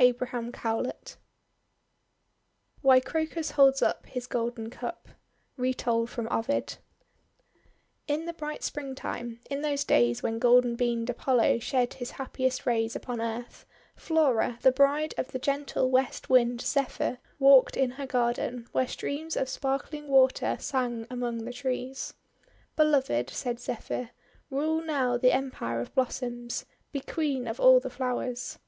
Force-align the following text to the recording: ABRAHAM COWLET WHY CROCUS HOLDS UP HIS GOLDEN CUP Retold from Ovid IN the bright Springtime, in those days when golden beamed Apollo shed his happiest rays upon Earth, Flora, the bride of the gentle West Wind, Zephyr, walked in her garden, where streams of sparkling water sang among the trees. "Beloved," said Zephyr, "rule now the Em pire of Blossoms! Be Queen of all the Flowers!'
ABRAHAM 0.00 0.52
COWLET 0.52 1.16
WHY 2.82 3.00
CROCUS 3.00 3.52
HOLDS 3.52 3.80
UP 3.80 4.04
HIS 4.04 4.26
GOLDEN 4.26 4.68
CUP 4.68 5.08
Retold 5.56 6.10
from 6.10 6.28
Ovid 6.30 6.76
IN 8.06 8.26
the 8.26 8.34
bright 8.34 8.62
Springtime, 8.62 9.40
in 9.48 9.62
those 9.62 9.84
days 9.84 10.22
when 10.22 10.38
golden 10.38 10.76
beamed 10.76 11.08
Apollo 11.08 11.60
shed 11.60 11.94
his 11.94 12.10
happiest 12.10 12.66
rays 12.66 12.94
upon 12.94 13.22
Earth, 13.22 13.64
Flora, 13.96 14.58
the 14.60 14.72
bride 14.72 15.14
of 15.16 15.28
the 15.28 15.38
gentle 15.38 15.90
West 15.90 16.28
Wind, 16.28 16.60
Zephyr, 16.60 17.16
walked 17.38 17.74
in 17.74 17.92
her 17.92 18.04
garden, 18.06 18.66
where 18.72 18.86
streams 18.86 19.38
of 19.38 19.48
sparkling 19.48 20.06
water 20.06 20.58
sang 20.60 21.06
among 21.08 21.46
the 21.46 21.50
trees. 21.52 22.12
"Beloved," 22.76 23.30
said 23.30 23.58
Zephyr, 23.58 24.10
"rule 24.50 24.82
now 24.82 25.16
the 25.16 25.32
Em 25.32 25.50
pire 25.50 25.80
of 25.80 25.94
Blossoms! 25.94 26.66
Be 26.92 27.00
Queen 27.00 27.48
of 27.48 27.58
all 27.58 27.80
the 27.80 27.88
Flowers!' 27.88 28.58